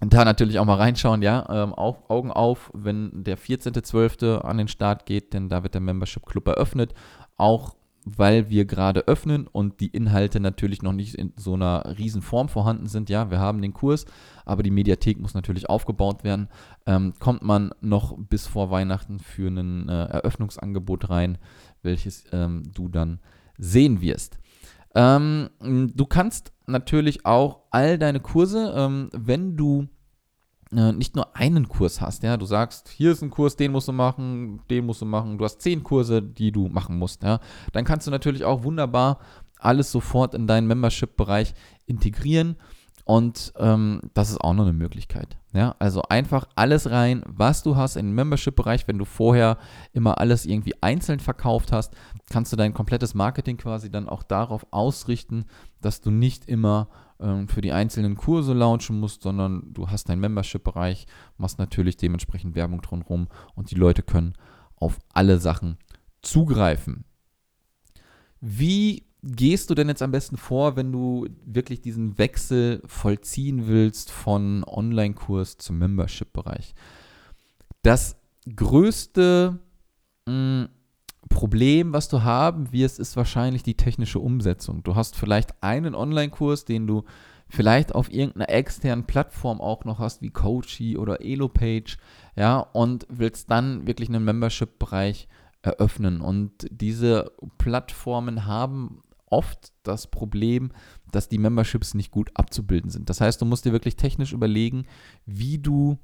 da 0.00 0.24
natürlich 0.24 0.58
auch 0.58 0.64
mal 0.64 0.76
reinschauen, 0.76 1.22
ja, 1.22 1.46
ähm, 1.48 1.74
auf, 1.74 2.10
Augen 2.10 2.32
auf, 2.32 2.70
wenn 2.74 3.24
der 3.24 3.38
14.12. 3.38 4.38
an 4.38 4.58
den 4.58 4.68
Start 4.68 5.06
geht, 5.06 5.32
denn 5.32 5.48
da 5.48 5.62
wird 5.62 5.74
der 5.74 5.80
Membership 5.80 6.26
Club 6.26 6.48
eröffnet. 6.48 6.92
Auch 7.36 7.76
weil 8.04 8.50
wir 8.50 8.64
gerade 8.64 9.06
öffnen 9.06 9.46
und 9.46 9.80
die 9.80 9.88
Inhalte 9.88 10.40
natürlich 10.40 10.82
noch 10.82 10.92
nicht 10.92 11.14
in 11.14 11.32
so 11.36 11.54
einer 11.54 11.98
riesen 11.98 12.22
Form 12.22 12.48
vorhanden 12.48 12.86
sind. 12.86 13.08
Ja, 13.10 13.30
wir 13.30 13.38
haben 13.38 13.62
den 13.62 13.72
Kurs, 13.72 14.06
aber 14.44 14.62
die 14.62 14.70
Mediathek 14.70 15.20
muss 15.20 15.34
natürlich 15.34 15.68
aufgebaut 15.68 16.24
werden. 16.24 16.48
Ähm, 16.84 17.14
kommt 17.20 17.42
man 17.42 17.72
noch 17.80 18.16
bis 18.18 18.46
vor 18.46 18.70
Weihnachten 18.70 19.20
für 19.20 19.48
ein 19.48 19.88
äh, 19.88 20.06
Eröffnungsangebot 20.06 21.10
rein, 21.10 21.38
welches 21.82 22.24
ähm, 22.32 22.64
du 22.74 22.88
dann 22.88 23.20
sehen 23.56 24.00
wirst. 24.00 24.38
Ähm, 24.94 25.50
du 25.60 26.06
kannst 26.06 26.52
natürlich 26.66 27.24
auch 27.24 27.60
all 27.70 27.98
deine 27.98 28.20
Kurse, 28.20 28.74
ähm, 28.76 29.10
wenn 29.12 29.56
du 29.56 29.88
äh, 30.72 30.92
nicht 30.92 31.16
nur 31.16 31.36
einen 31.36 31.68
Kurs 31.68 32.00
hast, 32.00 32.22
ja, 32.22 32.36
du 32.36 32.46
sagst, 32.46 32.88
hier 32.88 33.12
ist 33.12 33.22
ein 33.22 33.30
Kurs, 33.30 33.56
den 33.56 33.72
musst 33.72 33.88
du 33.88 33.92
machen, 33.92 34.62
den 34.70 34.86
musst 34.86 35.02
du 35.02 35.06
machen, 35.06 35.38
du 35.38 35.44
hast 35.44 35.60
zehn 35.60 35.82
Kurse, 35.82 36.22
die 36.22 36.52
du 36.52 36.68
machen 36.68 36.98
musst, 36.98 37.22
ja, 37.22 37.40
dann 37.72 37.84
kannst 37.84 38.06
du 38.06 38.10
natürlich 38.10 38.44
auch 38.44 38.64
wunderbar 38.64 39.18
alles 39.58 39.92
sofort 39.92 40.34
in 40.34 40.46
deinen 40.46 40.66
Membership-Bereich 40.66 41.54
integrieren 41.86 42.56
und 43.04 43.52
ähm, 43.58 44.00
das 44.14 44.30
ist 44.30 44.40
auch 44.40 44.54
noch 44.54 44.62
eine 44.62 44.72
Möglichkeit. 44.72 45.36
Ja, 45.52 45.74
also 45.78 46.02
einfach 46.02 46.46
alles 46.54 46.90
rein, 46.90 47.22
was 47.26 47.62
du 47.62 47.76
hast 47.76 47.96
in 47.96 48.06
den 48.06 48.14
Membership-Bereich. 48.14 48.88
Wenn 48.88 48.98
du 48.98 49.04
vorher 49.04 49.58
immer 49.92 50.18
alles 50.18 50.46
irgendwie 50.46 50.74
einzeln 50.80 51.20
verkauft 51.20 51.72
hast, 51.72 51.94
kannst 52.30 52.52
du 52.52 52.56
dein 52.56 52.72
komplettes 52.72 53.14
Marketing 53.14 53.58
quasi 53.58 53.90
dann 53.90 54.08
auch 54.08 54.22
darauf 54.22 54.66
ausrichten, 54.70 55.44
dass 55.80 56.00
du 56.00 56.10
nicht 56.10 56.46
immer 56.46 56.88
ähm, 57.20 57.48
für 57.48 57.60
die 57.60 57.72
einzelnen 57.72 58.16
Kurse 58.16 58.54
launchen 58.54 58.98
musst, 58.98 59.22
sondern 59.22 59.74
du 59.74 59.90
hast 59.90 60.08
deinen 60.08 60.20
Membership-Bereich, 60.20 61.06
machst 61.36 61.58
natürlich 61.58 61.96
dementsprechend 61.96 62.54
Werbung 62.54 62.80
drumherum 62.80 63.28
und 63.54 63.70
die 63.70 63.76
Leute 63.76 64.02
können 64.02 64.34
auf 64.76 64.98
alle 65.12 65.38
Sachen 65.38 65.76
zugreifen. 66.22 67.04
Wie 68.40 69.06
gehst 69.22 69.70
du 69.70 69.74
denn 69.74 69.88
jetzt 69.88 70.02
am 70.02 70.10
besten 70.10 70.36
vor, 70.36 70.76
wenn 70.76 70.92
du 70.92 71.28
wirklich 71.44 71.80
diesen 71.80 72.18
Wechsel 72.18 72.82
vollziehen 72.86 73.66
willst 73.68 74.10
von 74.10 74.64
Online-Kurs 74.64 75.58
zum 75.58 75.78
Membership-Bereich? 75.78 76.74
Das 77.82 78.16
größte 78.54 79.58
mh, 80.26 80.32
mm, 80.32 80.68
Problem, 81.28 81.92
was 81.92 82.08
du 82.08 82.22
haben 82.22 82.72
wirst, 82.72 82.98
ist 82.98 83.16
wahrscheinlich 83.16 83.62
die 83.62 83.76
technische 83.76 84.18
Umsetzung. 84.18 84.82
Du 84.82 84.96
hast 84.96 85.16
vielleicht 85.16 85.62
einen 85.62 85.94
Online-Kurs, 85.94 86.64
den 86.64 86.86
du 86.86 87.04
vielleicht 87.48 87.94
auf 87.94 88.12
irgendeiner 88.12 88.50
externen 88.50 89.06
Plattform 89.06 89.60
auch 89.60 89.84
noch 89.84 89.98
hast, 89.98 90.20
wie 90.20 90.30
Coachy 90.30 90.98
oder 90.98 91.20
Elopage, 91.20 91.96
ja, 92.36 92.58
und 92.58 93.06
willst 93.08 93.50
dann 93.50 93.86
wirklich 93.86 94.08
einen 94.08 94.24
Membership-Bereich 94.24 95.28
eröffnen. 95.62 96.20
Und 96.20 96.66
diese 96.70 97.32
Plattformen 97.58 98.46
haben 98.46 99.02
oft 99.32 99.72
das 99.82 100.06
Problem, 100.06 100.72
dass 101.10 101.28
die 101.28 101.38
Memberships 101.38 101.94
nicht 101.94 102.10
gut 102.10 102.30
abzubilden 102.34 102.90
sind. 102.90 103.08
Das 103.08 103.20
heißt, 103.20 103.40
du 103.40 103.46
musst 103.46 103.64
dir 103.64 103.72
wirklich 103.72 103.96
technisch 103.96 104.32
überlegen, 104.32 104.86
wie 105.26 105.58
du 105.58 105.98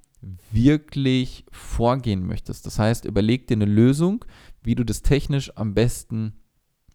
wirklich 0.51 1.45
vorgehen 1.53 2.27
möchtest. 2.27 2.67
Das 2.67 2.79
heißt, 2.79 3.05
überleg 3.05 3.47
dir 3.47 3.55
eine 3.55 3.67
Lösung, 3.67 4.25
wie 4.63 4.75
du 4.75 4.85
das 4.85 5.03
technisch 5.03 5.57
am 5.57 5.75
besten 5.75 6.33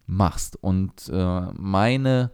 machst. 0.06 0.56
Und 0.62 1.08
äh, 1.08 1.52
meine 1.54 2.32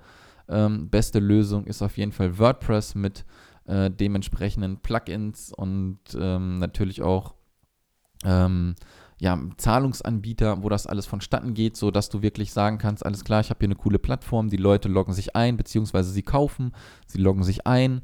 ähm, 0.49 0.89
beste 0.89 1.21
Lösung 1.21 1.67
ist 1.67 1.83
auf 1.83 1.97
jeden 1.97 2.13
Fall 2.13 2.39
WordPress 2.39 2.95
mit 2.95 3.25
äh, 3.67 3.91
dementsprechenden 3.91 4.79
Plugins 4.79 5.53
und 5.53 6.01
ähm, 6.19 6.59
natürlich 6.59 7.03
auch 7.03 7.35
ähm, 8.25 8.75
ja, 9.21 9.39
Zahlungsanbieter, 9.59 10.63
wo 10.63 10.71
das 10.71 10.87
alles 10.87 11.05
vonstatten 11.05 11.53
geht, 11.53 11.77
sodass 11.77 12.09
du 12.09 12.23
wirklich 12.23 12.53
sagen 12.53 12.79
kannst, 12.79 13.05
alles 13.05 13.23
klar, 13.23 13.41
ich 13.41 13.51
habe 13.51 13.59
hier 13.59 13.69
eine 13.69 13.77
coole 13.77 13.99
Plattform, 13.99 14.49
die 14.49 14.57
Leute 14.57 14.89
loggen 14.89 15.13
sich 15.13 15.37
ein, 15.37 15.59
beziehungsweise 15.59 16.11
sie 16.11 16.23
kaufen, 16.23 16.73
sie 17.07 17.19
loggen 17.19 17.43
sich 17.43 17.67
ein, 17.67 18.01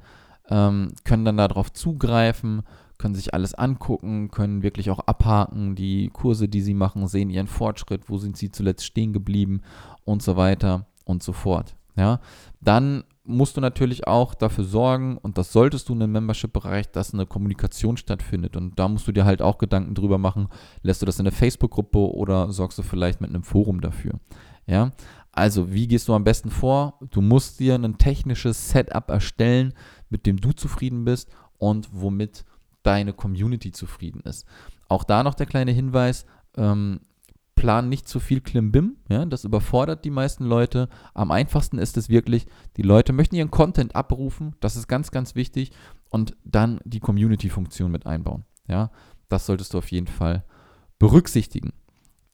ähm, 0.51 0.93
können 1.05 1.25
dann 1.25 1.39
darauf 1.39 1.73
zugreifen, 1.73 2.63
können 2.99 3.15
sich 3.15 3.33
alles 3.33 3.55
angucken, 3.55 4.31
können 4.31 4.63
wirklich 4.63 4.91
auch 4.91 5.01
abhaken, 5.01 5.75
die 5.75 6.11
Kurse, 6.13 6.49
die 6.49 6.61
sie 6.61 6.75
machen, 6.75 7.09
sehen 7.09 7.31
ihren 7.31 7.47
Fortschritt, 7.47 8.11
wo 8.11 8.19
sind 8.19 8.37
sie 8.37 8.51
zuletzt 8.51 8.85
stehen 8.85 9.15
geblieben 9.15 9.63
und 10.05 10.23
so 10.23 10.37
weiter 10.37 10.87
und 11.05 11.23
so 11.23 11.33
fort. 11.33 11.77
Ja, 11.97 12.21
dann 12.61 13.05
musst 13.27 13.57
du 13.57 13.61
natürlich 13.61 14.07
auch 14.07 14.35
dafür 14.35 14.65
sorgen, 14.65 15.19
und 15.19 15.39
das 15.39 15.53
solltest 15.53 15.89
du 15.89 15.95
in 15.95 16.03
einem 16.03 16.13
Membership-Bereich, 16.13 16.91
dass 16.91 17.13
eine 17.13 17.27
Kommunikation 17.27 17.97
stattfindet. 17.97 18.57
Und 18.57 18.79
da 18.79 18.89
musst 18.89 19.07
du 19.09 19.13
dir 19.13 19.25
halt 19.25 19.43
auch 19.43 19.59
Gedanken 19.59 19.95
drüber 19.95 20.19
machen, 20.19 20.49
lässt 20.83 21.03
du 21.03 21.07
das 21.07 21.19
in 21.19 21.25
der 21.25 21.33
Facebook-Gruppe 21.33 21.99
oder 21.99 22.53
sorgst 22.53 22.79
du 22.79 22.83
vielleicht 22.83 23.21
mit 23.21 23.31
einem 23.31 23.43
Forum 23.43 23.81
dafür. 23.81 24.13
Ja, 24.67 24.91
also 25.33 25.73
wie 25.73 25.87
gehst 25.87 26.09
du 26.09 26.15
am 26.15 26.25
besten 26.25 26.51
vor? 26.51 26.99
Du 27.11 27.21
musst 27.21 27.61
dir 27.61 27.75
ein 27.75 27.99
technisches 27.99 28.71
Setup 28.71 29.09
erstellen, 29.11 29.75
mit 30.09 30.27
dem 30.27 30.39
du 30.39 30.53
zufrieden 30.53 31.05
bist 31.05 31.31
und 31.59 31.89
womit 31.93 32.45
deine 32.83 33.13
Community 33.13 33.73
zufrieden 33.73 34.21
ist. 34.21 34.47
Auch 34.89 35.05
da 35.05 35.23
noch 35.23 35.35
der 35.35 35.47
kleine 35.47 35.73
Hinweis, 35.73 36.25
ähm, 36.57 37.01
plan 37.57 37.89
nicht 37.89 38.07
zu 38.07 38.21
viel 38.21 38.41
Klimbim, 38.41 38.97
ja, 39.09 39.25
das 39.25 39.45
überfordert 39.45 40.05
die 40.05 40.11
meisten 40.11 40.45
Leute. 40.45 40.89
Am 41.15 41.31
einfachsten 41.31 41.79
ist 41.79 41.97
es 41.97 42.09
wirklich, 42.09 42.47
die 42.77 42.83
Leute 42.83 43.13
möchten 43.13 43.35
ihren 43.35 43.51
Content 43.51 43.97
abrufen, 43.97 44.55
das 44.61 44.77
ist 44.77 44.87
ganz, 44.87 45.11
ganz 45.11 45.35
wichtig, 45.35 45.73
und 46.11 46.37
dann 46.45 46.81
die 46.85 47.01
Community-Funktion 47.01 47.91
mit 47.91 48.07
einbauen. 48.07 48.45
Ja, 48.69 48.91
das 49.29 49.47
solltest 49.47 49.75
du 49.75 49.79
auf 49.79 49.91
jeden 49.91 50.07
Fall 50.07 50.45
berücksichtigen. 50.99 51.73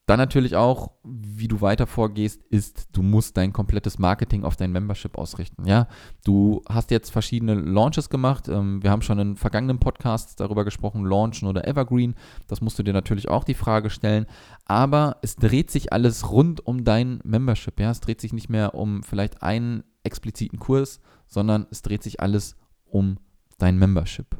Dann 0.05 0.19
natürlich 0.19 0.57
auch, 0.57 0.91
wie 1.05 1.47
du 1.47 1.61
weiter 1.61 1.87
vorgehst, 1.87 2.43
ist, 2.49 2.89
du 2.91 3.01
musst 3.01 3.37
dein 3.37 3.53
komplettes 3.53 3.99
Marketing 3.99 4.43
auf 4.43 4.57
dein 4.57 4.73
Membership 4.73 5.17
ausrichten. 5.17 5.65
Ja, 5.65 5.87
du 6.25 6.61
hast 6.67 6.91
jetzt 6.91 7.09
verschiedene 7.09 7.53
Launches 7.53 8.09
gemacht. 8.09 8.49
Ähm, 8.49 8.83
wir 8.83 8.91
haben 8.91 9.01
schon 9.01 9.17
in 9.19 9.37
vergangenen 9.37 9.79
Podcasts 9.79 10.35
darüber 10.35 10.65
gesprochen, 10.65 11.05
Launchen 11.05 11.47
oder 11.47 11.65
Evergreen. 11.65 12.15
Das 12.47 12.59
musst 12.59 12.77
du 12.77 12.83
dir 12.83 12.91
natürlich 12.91 13.29
auch 13.29 13.45
die 13.45 13.53
Frage 13.53 13.89
stellen. 13.89 14.25
Aber 14.65 15.17
es 15.21 15.37
dreht 15.37 15.71
sich 15.71 15.93
alles 15.93 16.29
rund 16.29 16.67
um 16.67 16.83
dein 16.83 17.21
Membership. 17.23 17.79
Ja, 17.79 17.89
es 17.89 18.01
dreht 18.01 18.19
sich 18.19 18.33
nicht 18.33 18.49
mehr 18.49 18.75
um 18.75 19.03
vielleicht 19.03 19.41
einen 19.41 19.85
expliziten 20.03 20.59
Kurs, 20.59 20.99
sondern 21.27 21.65
es 21.71 21.81
dreht 21.81 22.03
sich 22.03 22.19
alles 22.19 22.57
um 22.83 23.19
dein 23.57 23.77
Membership. 23.77 24.35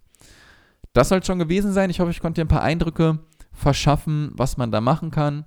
Das 0.91 1.07
soll 1.07 1.23
schon 1.23 1.39
gewesen 1.39 1.71
sein. 1.71 1.89
Ich 1.89 2.01
hoffe, 2.01 2.11
ich 2.11 2.19
konnte 2.19 2.41
dir 2.41 2.45
ein 2.45 2.49
paar 2.49 2.63
Eindrücke 2.63 3.19
verschaffen, 3.53 4.31
was 4.33 4.57
man 4.57 4.69
da 4.69 4.81
machen 4.81 5.09
kann 5.09 5.45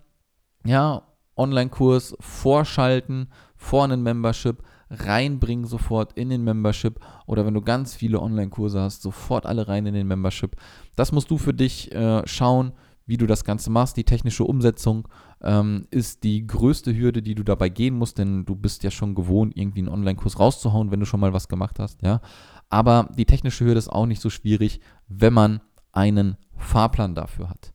ja, 0.67 1.03
Online-Kurs 1.37 2.17
vorschalten 2.21 3.29
vor 3.57 3.85
einen 3.85 4.03
Membership, 4.03 4.63
reinbringen 4.91 5.67
sofort 5.67 6.13
in 6.13 6.31
den 6.31 6.45
Membership 6.45 7.01
oder 7.27 7.45
wenn 7.45 7.55
du 7.55 7.63
ganz 7.63 7.95
viele 7.95 8.21
Online-Kurse 8.21 8.81
hast, 8.81 9.03
sofort 9.03 9.45
alle 9.47 9.69
rein 9.69 9.87
in 9.87 9.95
den 9.95 10.07
Membership. 10.07 10.57
Das 10.95 11.13
musst 11.13 11.31
du 11.31 11.39
für 11.39 11.55
dich 11.55 11.93
äh, 11.93 12.27
schauen, 12.27 12.73
wie 13.05 13.17
du 13.17 13.27
das 13.27 13.45
Ganze 13.45 13.71
machst. 13.71 13.97
Die 13.97 14.05
technische 14.05 14.45
Umsetzung 14.45 15.09
ähm, 15.43 15.87
ist 15.91 16.25
die 16.25 16.47
größte 16.47 16.97
Hürde, 16.97 17.23
die 17.23 17.35
du 17.35 17.43
dabei 17.43 17.69
gehen 17.69 17.97
musst, 17.97 18.19
denn 18.19 18.45
du 18.45 18.55
bist 18.57 18.83
ja 18.83 18.91
schon 18.91 19.15
gewohnt, 19.15 19.57
irgendwie 19.57 19.81
einen 19.81 19.89
Online-Kurs 19.89 20.39
rauszuhauen, 20.39 20.91
wenn 20.91 21.01
du 21.01 21.07
schon 21.07 21.21
mal 21.21 21.33
was 21.33 21.49
gemacht 21.49 21.79
hast, 21.79 22.03
ja. 22.03 22.21
Aber 22.69 23.09
die 23.17 23.27
technische 23.27 23.65
Hürde 23.65 23.79
ist 23.79 23.89
auch 23.89 24.07
nicht 24.07 24.21
so 24.21 24.31
schwierig, 24.31 24.81
wenn 25.09 25.33
man 25.33 25.61
einen 25.93 26.37
Fahrplan 26.57 27.15
dafür 27.15 27.49
hat. 27.49 27.73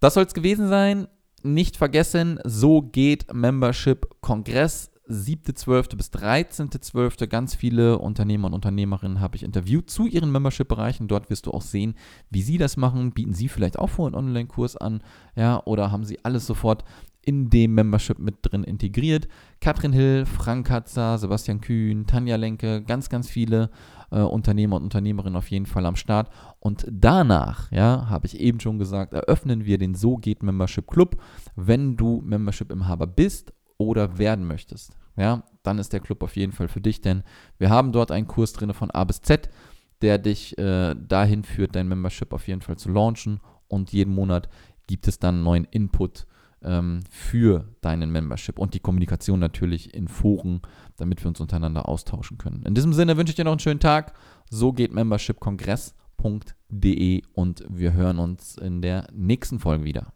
Das 0.00 0.14
soll 0.14 0.24
es 0.24 0.34
gewesen 0.34 0.68
sein 0.68 1.08
nicht 1.42 1.76
vergessen, 1.76 2.40
so 2.44 2.82
geht 2.82 3.32
Membership 3.32 4.08
Kongress. 4.20 4.90
7.12. 5.08 5.96
bis 5.96 6.10
13.12. 6.10 7.28
ganz 7.28 7.54
viele 7.54 8.00
Unternehmer 8.00 8.48
und 8.48 8.54
Unternehmerinnen 8.54 9.20
habe 9.20 9.36
ich 9.36 9.44
interviewt 9.44 9.88
zu 9.88 10.06
ihren 10.06 10.32
Membership-Bereichen. 10.32 11.06
Dort 11.06 11.30
wirst 11.30 11.46
du 11.46 11.52
auch 11.52 11.62
sehen, 11.62 11.94
wie 12.30 12.42
sie 12.42 12.58
das 12.58 12.76
machen. 12.76 13.12
Bieten 13.12 13.32
sie 13.32 13.48
vielleicht 13.48 13.78
auch 13.78 13.88
vor 13.88 14.06
einen 14.06 14.16
Online-Kurs 14.16 14.76
an, 14.76 15.02
ja, 15.36 15.62
oder 15.64 15.92
haben 15.92 16.04
sie 16.04 16.18
alles 16.24 16.46
sofort 16.46 16.84
in 17.26 17.50
dem 17.50 17.74
Membership 17.74 18.18
mit 18.18 18.36
drin 18.42 18.64
integriert. 18.64 19.28
Katrin 19.60 19.92
Hill, 19.92 20.26
Frank 20.26 20.66
Katzer, 20.66 21.18
Sebastian 21.18 21.60
Kühn, 21.60 22.06
Tanja 22.06 22.36
Lenke, 22.36 22.82
ganz, 22.82 23.08
ganz 23.08 23.28
viele 23.28 23.70
äh, 24.10 24.20
Unternehmer 24.20 24.76
und 24.76 24.84
Unternehmerinnen 24.84 25.36
auf 25.36 25.50
jeden 25.50 25.66
Fall 25.66 25.86
am 25.86 25.96
Start. 25.96 26.30
Und 26.60 26.86
danach, 26.90 27.70
ja, 27.70 28.08
habe 28.08 28.26
ich 28.26 28.40
eben 28.40 28.60
schon 28.60 28.78
gesagt, 28.78 29.12
eröffnen 29.12 29.64
wir 29.64 29.78
den 29.78 29.94
So 29.94 30.16
geht 30.16 30.42
Membership 30.42 30.86
Club. 30.86 31.22
Wenn 31.54 31.96
du 31.96 32.22
Membership-Inhaber 32.24 33.06
bist 33.06 33.52
oder 33.78 34.18
werden 34.18 34.46
möchtest, 34.46 34.96
ja, 35.16 35.42
dann 35.62 35.78
ist 35.78 35.92
der 35.92 36.00
Club 36.00 36.22
auf 36.22 36.36
jeden 36.36 36.52
Fall 36.52 36.68
für 36.68 36.80
dich, 36.80 37.00
denn 37.00 37.22
wir 37.58 37.70
haben 37.70 37.92
dort 37.92 38.10
einen 38.10 38.26
Kurs 38.26 38.52
drin 38.52 38.72
von 38.74 38.90
A 38.90 39.04
bis 39.04 39.20
Z, 39.20 39.48
der 40.02 40.18
dich 40.18 40.56
äh, 40.58 40.94
dahin 40.94 41.42
führt, 41.42 41.74
dein 41.74 41.88
Membership 41.88 42.32
auf 42.32 42.46
jeden 42.48 42.60
Fall 42.60 42.76
zu 42.76 42.90
launchen 42.90 43.40
und 43.68 43.92
jeden 43.92 44.14
Monat 44.14 44.48
gibt 44.86 45.08
es 45.08 45.18
dann 45.18 45.42
neuen 45.42 45.64
Input 45.64 46.26
ähm, 46.62 47.00
für 47.10 47.68
deinen 47.80 48.10
Membership 48.10 48.58
und 48.58 48.74
die 48.74 48.80
Kommunikation 48.80 49.38
natürlich 49.38 49.94
in 49.94 50.08
Foren, 50.08 50.60
damit 50.96 51.22
wir 51.22 51.28
uns 51.28 51.40
untereinander 51.40 51.88
austauschen 51.88 52.38
können. 52.38 52.64
In 52.64 52.74
diesem 52.74 52.92
Sinne 52.92 53.16
wünsche 53.16 53.30
ich 53.30 53.36
dir 53.36 53.44
noch 53.44 53.52
einen 53.52 53.60
schönen 53.60 53.80
Tag. 53.80 54.14
So 54.50 54.72
geht 54.72 54.92
membershipkongress.de 54.92 57.22
und 57.34 57.64
wir 57.68 57.92
hören 57.92 58.18
uns 58.18 58.56
in 58.56 58.82
der 58.82 59.06
nächsten 59.12 59.58
Folge 59.58 59.84
wieder. 59.84 60.12